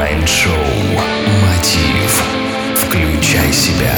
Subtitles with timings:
[0.00, 0.54] Mind Show
[1.42, 2.22] «Мотив».
[2.74, 3.92] Включай себя.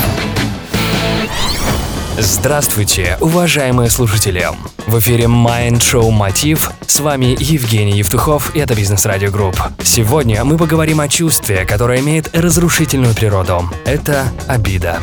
[2.18, 4.48] Здравствуйте, уважаемые слушатели!
[4.88, 6.73] В эфире Mind Show Мотив.
[6.88, 9.57] С вами Евгений Евтухов, и это Бизнес Радио Групп.
[9.84, 13.71] Сегодня мы поговорим о чувстве, которое имеет разрушительную природу.
[13.84, 14.98] Это обида.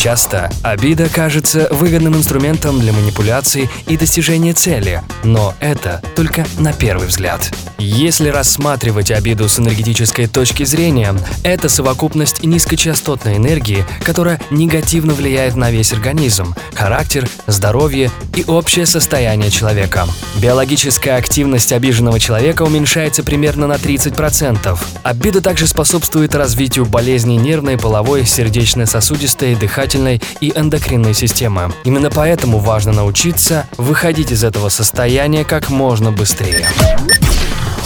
[0.00, 7.06] Часто обида кажется выгодным инструментом для манипуляций и достижения цели, но это только на первый
[7.06, 7.52] взгляд.
[7.76, 15.70] Если рассматривать обиду с энергетической точки зрения, это совокупность низкочастотной энергии, которая негативно влияет на
[15.70, 20.06] весь организм, характер, здоровье и общее состояние человека.
[20.36, 24.78] Биологическая активность обиженного человека уменьшается примерно на 30%.
[25.02, 31.72] Обида также способствует развитию болезней нервной, половой, сердечно-сосудистой, дыхательной дыхательной и эндокринной системы.
[31.84, 36.68] Именно поэтому важно научиться выходить из этого состояния как можно быстрее.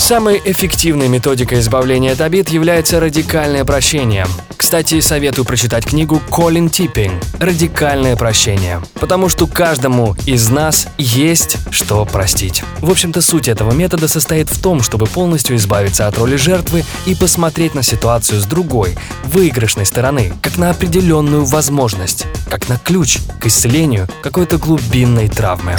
[0.04, 4.26] Самой эффективной методикой избавления от обид является радикальное прощение.
[4.54, 12.04] Кстати, советую прочитать книгу Колин Типпинг «Радикальное прощение», потому что каждому из нас есть что
[12.04, 12.62] простить.
[12.80, 17.14] В общем-то, суть этого метода состоит в том, чтобы полностью избавиться от роли жертвы и
[17.14, 23.46] посмотреть на ситуацию с другой, выигрышной стороны, как на определенную возможность, как на ключ к
[23.46, 25.78] исцелению какой-то глубинной травмы.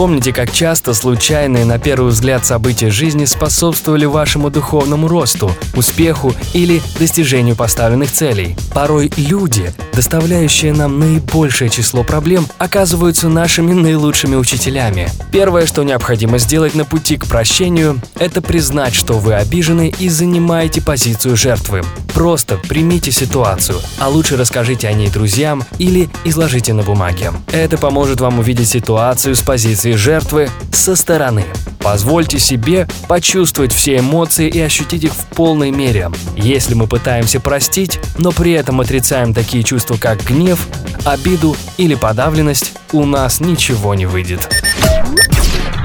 [0.00, 6.80] Вспомните, как часто случайные на первый взгляд события жизни способствовали вашему духовному росту, успеху или
[6.98, 8.56] достижению поставленных целей.
[8.72, 15.06] Порой люди, доставляющие нам наибольшее число проблем, оказываются нашими наилучшими учителями.
[15.32, 20.80] Первое, что необходимо сделать на пути к прощению, это признать, что вы обижены и занимаете
[20.80, 21.82] позицию жертвы.
[22.14, 27.32] Просто примите ситуацию, а лучше расскажите о ней друзьям или изложите на бумаге.
[27.52, 31.44] Это поможет вам увидеть ситуацию с позиции жертвы со стороны.
[31.78, 36.10] Позвольте себе почувствовать все эмоции и ощутить их в полной мере.
[36.36, 40.66] Если мы пытаемся простить, но при этом отрицаем такие чувства, как гнев,
[41.04, 44.48] обиду или подавленность, у нас ничего не выйдет.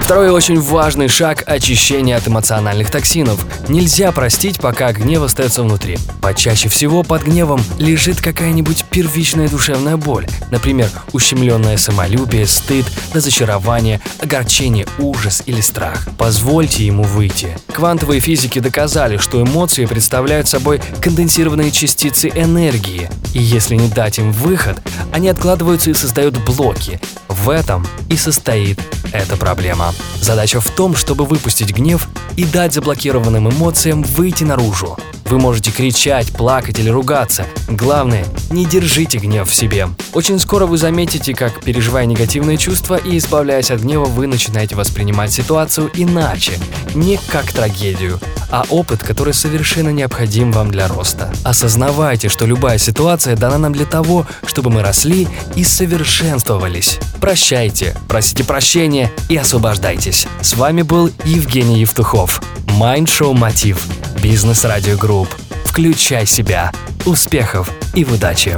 [0.06, 3.44] Второй очень важный шаг– очищение от эмоциональных токсинов.
[3.68, 5.98] Нельзя простить, пока гнев остается внутри.
[6.22, 10.28] Почаще всего под гневом лежит какая-нибудь первичная душевная боль.
[10.52, 16.08] Например, ущемленное самолюбие, стыд, разочарование, огорчение, ужас или страх.
[16.20, 17.58] Позвольте ему выйти.
[17.74, 23.10] Квантовые физики доказали, что эмоции представляют собой конденсированные частицы энергии.
[23.34, 24.78] И если не дать им выход,
[25.12, 27.02] они откладываются и создают блоки.
[27.46, 28.80] В этом и состоит
[29.14, 29.94] эта проблема.
[30.20, 34.98] Задача в том, чтобы выпустить гнев и дать заблокированным эмоциям выйти наружу.
[35.26, 37.46] Вы можете кричать, плакать или ругаться.
[37.70, 39.90] Главное, не держите гнев в себе.
[40.14, 45.32] Очень скоро вы заметите, как, переживая негативные чувства и избавляясь от гнева, вы начинаете воспринимать
[45.32, 46.54] ситуацию иначе,
[46.96, 48.20] не как трагедию,
[48.50, 51.32] а опыт, который совершенно необходим вам для роста.
[51.44, 57.00] Осознавайте, что любая ситуация дана нам для того, чтобы мы росли и совершенствовались.
[57.20, 60.28] Прощайте, просите прощения и освобождайтесь.
[60.42, 62.42] С вами был Евгений Евтухов.
[62.68, 63.88] Mind Show Мотив.
[64.22, 65.30] Бизнес Радио Групп.
[65.66, 66.72] Включай себя.
[67.06, 68.58] Успехов и удачи.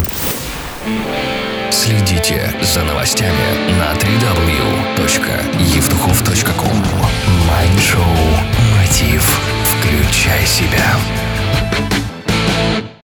[1.71, 3.33] Следите за новостями
[3.77, 6.36] на www.евтухов.ком
[10.57, 11.26] себя.